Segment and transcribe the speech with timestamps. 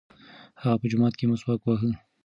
[0.61, 1.91] هغه په جومات کې مسواک واهه.